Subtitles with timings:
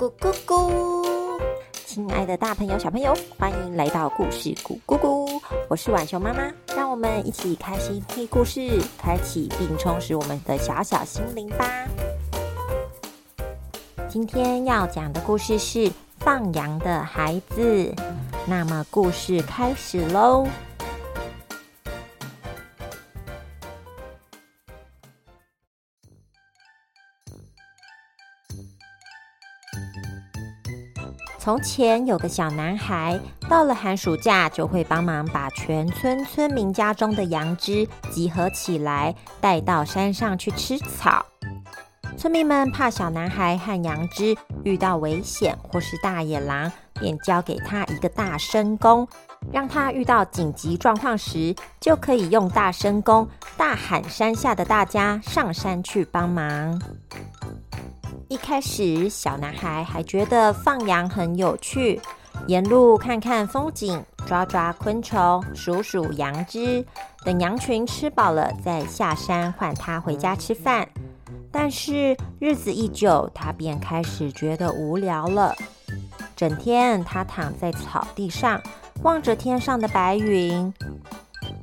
[0.00, 1.38] 咕咕咕！
[1.84, 5.38] 亲爱的大朋友、小朋友，欢迎来到故事咕咕咕！
[5.68, 11.86] 我是浣熊妈妈，让我们一起开心听故事，开启并充实我们的小小心灵吧。
[14.08, 17.94] 今天要讲的故事是放羊的孩子，
[18.46, 20.48] 那么故事开始喽。
[31.42, 33.18] 从前有个小男孩，
[33.48, 41.24] 到了寒暑假就会帮忙把全村村民家中的羊只集合起来，带到山上去吃草。
[42.18, 49.08] 村民们怕小男孩和羊只遇到危险或是大野狼，便交给他一个大声功，
[49.50, 56.78] 让他遇到紧急状况时，就可以用大声功大喊山下的大家上山去帮忙。
[58.30, 62.00] 一开始，小男孩还觉得放羊很有趣，
[62.46, 66.86] 沿路看看风景，抓抓昆虫，数数羊只，
[67.24, 70.88] 等羊群吃饱了再下山换他回家吃饭。
[71.50, 75.56] 但是日子一久，他便开始觉得无聊了。
[76.36, 78.62] 整天他躺在草地上，
[79.02, 80.72] 望着天上的白云。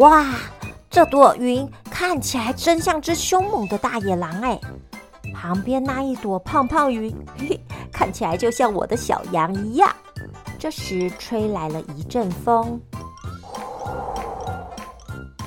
[0.00, 0.26] 哇，
[0.90, 4.58] 这朵云看起来真像只凶猛的大野狼哎！
[5.34, 7.14] 旁边那一朵胖胖云，
[7.92, 9.94] 看起来就像我的小羊一样。
[10.58, 12.80] 这时，吹来了一阵风，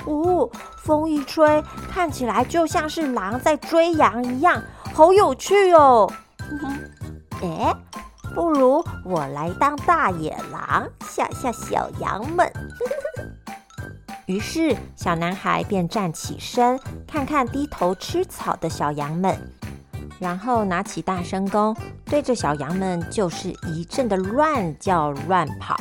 [0.06, 4.62] 哦，风一吹，看起来就像是狼在追羊一样，
[4.94, 6.10] 好有趣哦！
[7.42, 7.74] 哎，
[8.34, 12.50] 不如我来当大野狼，吓吓小羊们。
[14.24, 19.36] 于是，小男孩便站起身，看看低头吃草的小羊们。
[20.22, 25.74] 然后拿起大声公，对着小羊们就是一阵的乱叫乱跑。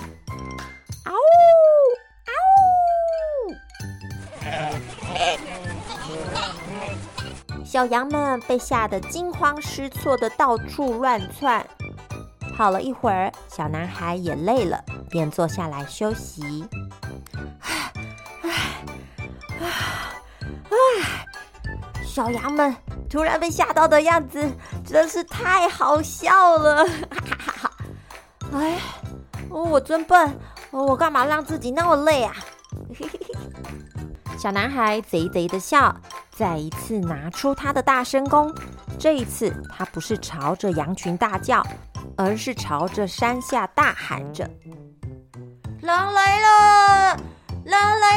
[1.05, 1.15] 嗷呜！
[7.63, 11.63] 小羊们被吓得惊慌失措的到处乱窜。
[12.57, 16.65] 跑了一会儿，小男孩也累了，便坐下来休息。
[17.61, 17.93] 唉
[18.41, 18.49] 唉
[20.71, 21.27] 唉！
[22.03, 22.75] 小羊们。
[23.11, 24.49] 突然被吓到的样子
[24.85, 26.87] 真是太好笑了！
[28.55, 28.79] 哎，
[29.49, 30.39] 我真笨，
[30.71, 32.33] 我干嘛让自己那么累啊？
[34.39, 35.93] 小男孩贼贼的笑，
[36.31, 38.49] 再一次拿出他的大声公。
[38.97, 41.61] 这一次，他不是朝着羊群大叫，
[42.15, 44.49] 而是朝着山下大喊着
[45.83, 47.17] ：“狼来了！
[47.65, 48.10] 狼来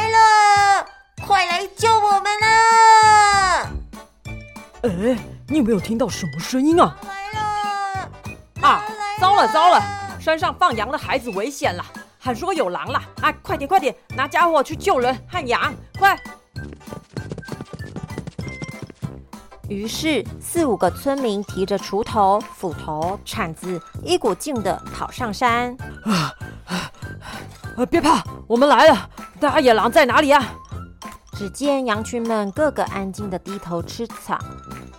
[4.87, 6.95] 哎，你有没有听到什么声音啊？
[7.01, 8.67] 来了！
[8.67, 8.83] 啊，
[9.19, 9.81] 糟了糟了，
[10.19, 11.83] 山上放羊的孩子危险了，
[12.19, 13.01] 喊说有狼了！
[13.21, 16.15] 啊，快点快点，拿家伙去救人和羊，快！
[19.67, 25.75] 于是四五个村民提着锄头、斧头、铲子，一股劲的跑上山。
[26.03, 26.31] 啊
[26.65, 26.91] 啊！
[27.89, 29.09] 别怕，我们来了！
[29.39, 30.45] 大野狼在哪里啊？
[31.37, 34.39] 只见羊群们个个安静的低头吃草，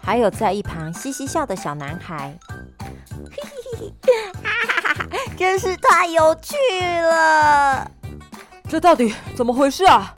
[0.03, 2.37] 还有在一旁嘻嘻笑的小男孩！
[5.37, 6.55] 真是太有趣
[7.03, 7.91] 了。
[8.69, 10.15] 这到底怎么回事啊？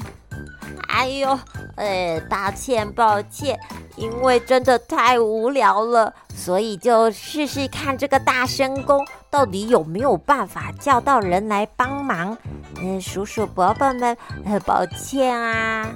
[0.89, 1.39] 哎呦，
[1.77, 3.59] 呃，抱歉抱歉，
[3.97, 12.37] 因为真的太无聊了，所以就试试看这个大声公到底有没有办法叫到人来帮忙。
[12.81, 14.17] 嗯，叔叔伯伯们，
[14.65, 15.89] 抱歉啊。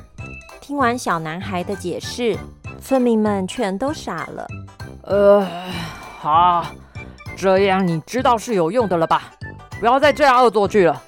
[0.61, 2.39] 听完小男孩的解释，
[2.81, 4.47] 村民们全都傻了。
[5.03, 5.47] 呃，
[6.21, 6.65] 好，
[7.37, 9.25] 这样你知道是有用的了吧？
[9.81, 11.03] 不要再这样恶作剧了。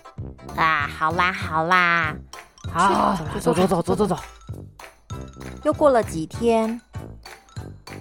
[0.57, 2.15] 啊，好啦好啦，
[2.73, 4.17] 好，走走走走走走。
[5.63, 6.81] 又过了几天，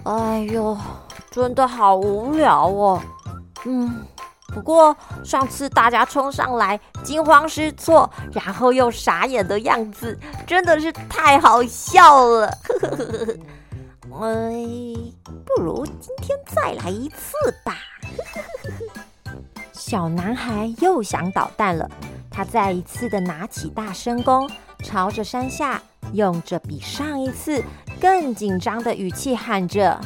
[0.04, 0.76] 哎呦，
[1.30, 3.00] 真的好无聊哦。
[3.64, 4.04] 嗯。
[4.54, 10.16] 不过上次大家冲上来惊慌失措，然后又傻眼的样子，
[10.46, 12.58] 真的是太好笑了。
[14.14, 14.64] 哎，
[15.44, 17.34] 不如今天再来一次
[17.64, 17.76] 吧。
[19.72, 21.90] 小男孩又想捣蛋了，
[22.30, 24.48] 他再一次的拿起大声弓，
[24.84, 27.62] 朝着山下，用着比上一次
[28.00, 30.00] 更紧张的语气喊着。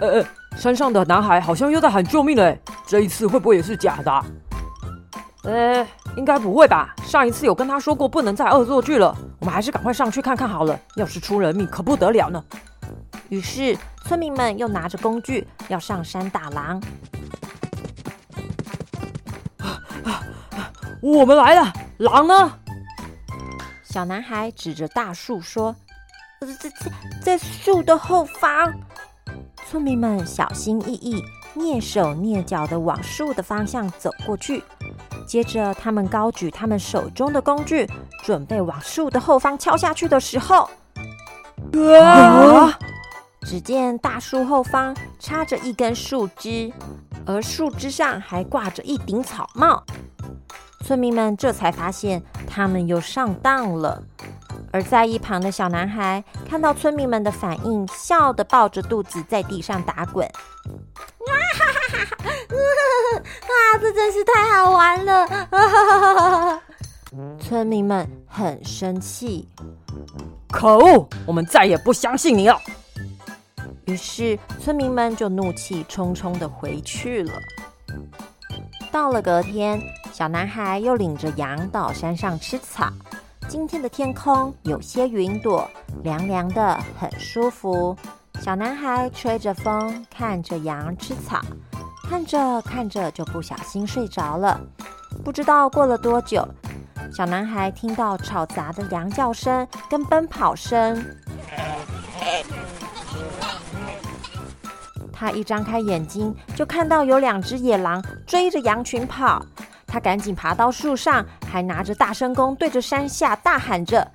[0.00, 0.20] 呃！
[0.20, 0.26] 呃，
[0.56, 4.24] 山上的男孩好像又在喊救命嘞，这一次会不会也是假的？
[5.44, 5.86] 呃，
[6.16, 6.94] 应该不会吧？
[7.04, 10.78] 上一次有跟他说过不能再恶作剧了，我们还是赶快上去看看好了。
[10.96, 12.42] 要是出人命，可不得了呢。
[13.28, 16.82] 于是村民们又拿着工具要上山打狼。
[21.00, 22.52] 我们来了，狼呢？
[23.82, 25.74] 小男孩指着大树说
[26.40, 26.70] ：“在在
[27.22, 28.72] 在树的后方。”
[29.70, 31.24] 村民们小心翼翼、
[31.54, 34.64] 蹑手蹑脚的往树的方向走过去。
[35.28, 37.88] 接着，他们高举他们手中的工具，
[38.24, 40.68] 准备往树的后方敲下去的时候，
[42.02, 42.76] 啊！
[43.42, 46.72] 只见大树后方插着一根树枝，
[47.24, 49.84] 而树枝上还挂着一顶草帽。
[50.84, 54.02] 村民们这才发现他们又上当了。
[54.72, 60.26] 而在一旁的小男孩看到村民们的反应，笑得抱着肚子在地上打滚。
[60.26, 63.18] 啊哈哈哈哈！
[63.18, 66.60] 啊，这真是太好玩了！
[67.40, 69.48] 村民们很生气，
[70.48, 72.60] 可恶，我们再也不相信你了。
[73.86, 77.32] 于是村民们就怒气冲冲的回去了。
[78.92, 79.82] 到了隔天，
[80.12, 82.88] 小男孩又领着羊到山上吃草。
[83.50, 85.68] 今天的天空有些云朵，
[86.04, 87.96] 凉凉的，很舒服。
[88.40, 91.40] 小男孩吹着风，看着羊吃草，
[92.08, 94.60] 看着看着就不小心睡着了。
[95.24, 96.46] 不知道过了多久，
[97.12, 101.04] 小男孩听到吵杂的羊叫声跟奔跑声。
[105.12, 109.44] 他一张开眼睛，就看到有两只野狼追着羊群跑。
[109.90, 114.08] 他赶紧爬到树上，还拿着大声弓对着山下大喊着：“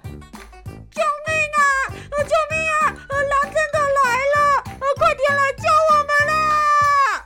[0.90, 1.62] 救命啊！
[2.10, 2.96] 救命啊！
[3.10, 4.64] 狼真的来了！
[4.96, 7.24] 快点来救我们啊！”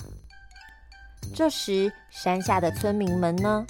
[1.35, 3.63] 这时，山下的村民们呢？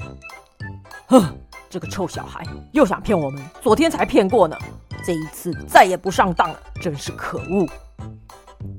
[1.07, 1.37] 哼，
[1.69, 2.41] 这个臭小孩
[2.71, 4.57] 又想骗我们，昨天才骗过呢，
[5.03, 7.67] 这一次再也不上当了，真是可恶！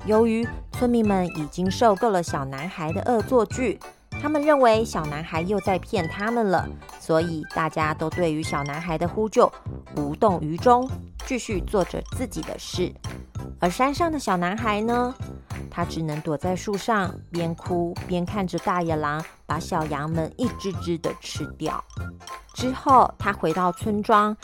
[0.07, 3.79] 由于村民们已经受够了小男孩的恶作剧。
[4.21, 6.69] 他们认为小男孩又在骗他们了，
[7.01, 9.51] 所以大家都对于小男孩的呼救
[9.97, 10.89] 无动于衷，
[11.27, 12.93] 继续做着自己的事。
[13.59, 15.15] 而山上的小男孩呢，
[15.71, 21.83] 他只能躲在树上，边哭边看着大野狼把小羊们一只只的吃掉。
[22.55, 24.37] 之后，他回到村庄，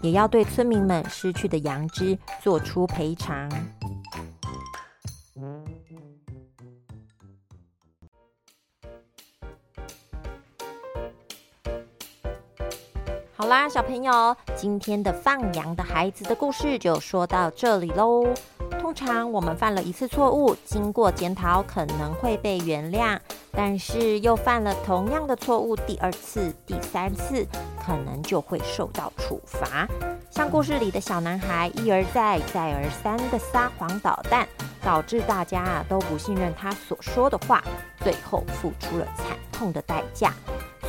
[0.00, 3.48] 也要对村民们失去的羊只做出赔偿。
[13.40, 18.26] 好啦，小朋友，今天的放羊的孩子的故事就说到这里喽。
[18.80, 23.16] 通常我们犯了一次错误，经过检讨可能会被原谅，
[23.52, 27.46] 但是又犯了同样的错误，第二次、第三次，
[27.80, 29.86] 可能就会受到处罚。
[30.32, 34.48] 像故事里的小男孩，一而再、再而三的撒谎捣蛋，
[34.82, 37.62] 导致大家啊都不信任他所说的话，
[38.02, 40.34] 最后付出了惨痛的代价。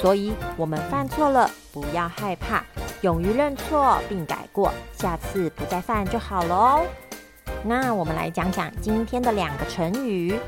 [0.02, 2.64] 所以，我们犯错了，不要害怕，
[3.02, 6.86] 勇于认错并改过，下次不再犯就好了哦。
[7.66, 10.40] 那我们来讲讲今天的两个成语。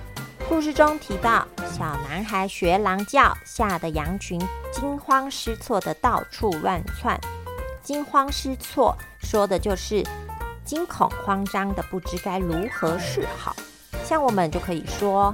[0.47, 4.39] 故事中提到，小男孩学狼叫，吓得羊群
[4.71, 7.19] 惊慌失措的到处乱窜。
[7.83, 10.01] 惊慌失措说的就是
[10.63, 13.53] 惊恐慌张的，不知该如何是好。
[14.05, 15.33] 像我们就可以说。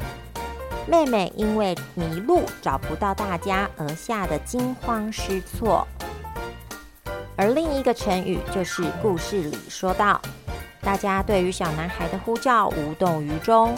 [0.88, 5.86] 妹妹因为迷路找不到大家而吓得惊慌失措，
[7.36, 10.22] 而另一个成语就是故事里说到，
[10.82, 13.76] 大家对于小男孩的呼叫无动于衷。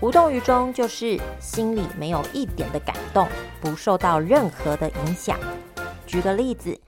[0.00, 3.26] 无动于衷就是心里没有一点的感动，
[3.60, 5.38] 不受到任何的影响。
[6.06, 6.78] 举个例子，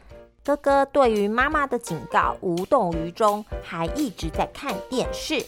[0.44, 5.42] 哥哥对于妈妈的警告无动于衷，还一直在看电视。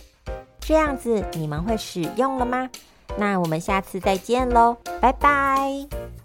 [0.58, 2.70] 这样子你们会使用了吗？
[3.16, 6.15] 那我们下次再见喽，拜拜。